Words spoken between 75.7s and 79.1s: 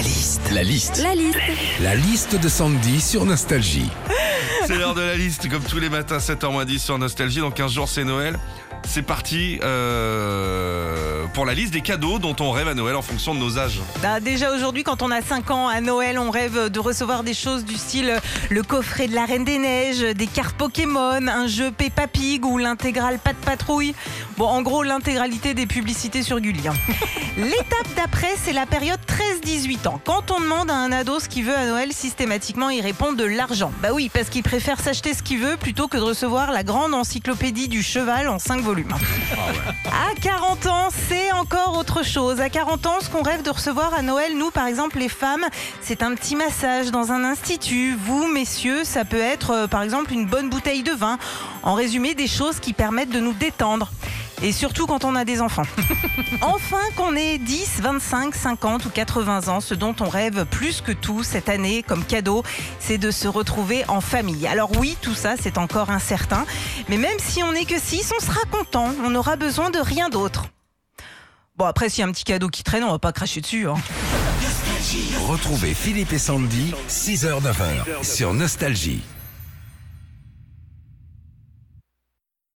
Philippe et Sandy, 6h-9h sur Nostalgie.